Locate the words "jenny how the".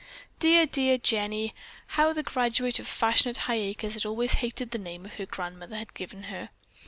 0.97-2.23